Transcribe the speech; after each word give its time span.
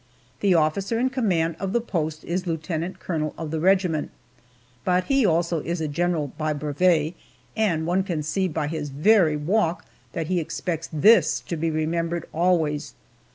The 0.39 0.55
officer 0.55 0.97
in 0.97 1.11
command 1.11 1.57
of 1.59 1.73
the 1.73 1.79
post 1.79 2.23
is 2.23 2.47
lieutenant 2.47 2.99
colonel 2.99 3.35
of 3.37 3.51
the 3.51 3.59
regiment, 3.59 4.09
but 4.83 5.03
he, 5.03 5.27
also, 5.27 5.59
is 5.59 5.79
a 5.79 5.87
general 5.87 6.31
by 6.39 6.53
brevet, 6.53 7.13
and 7.55 7.85
one 7.85 8.01
can 8.01 8.23
see 8.23 8.47
by 8.47 8.65
his 8.67 8.89
very 8.89 9.37
walk 9.37 9.85
that 10.13 10.25
he 10.25 10.39
expects 10.39 10.89
this 10.91 11.39
to 11.41 11.55
be 11.55 11.69
remembered 11.69 12.25
always. 12.33 12.95